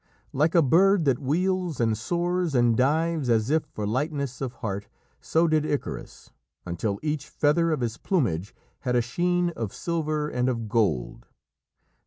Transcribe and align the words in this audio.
Like 0.33 0.55
a 0.55 0.63
bird 0.63 1.05
that 1.05 1.19
wheels 1.21 1.79
and 1.79 1.95
soars 1.95 2.55
and 2.55 2.75
dives 2.75 3.29
as 3.29 3.51
if 3.51 3.65
for 3.65 3.85
lightness 3.85 4.41
of 4.41 4.53
heart, 4.53 4.87
so 5.19 5.47
did 5.47 5.63
Icarus, 5.63 6.31
until 6.65 6.97
each 7.03 7.29
feather 7.29 7.69
of 7.69 7.81
his 7.81 7.97
plumage 7.97 8.55
had 8.79 8.95
a 8.95 9.01
sheen 9.03 9.51
of 9.51 9.71
silver 9.75 10.27
and 10.27 10.49
of 10.49 10.67
gold. 10.67 11.27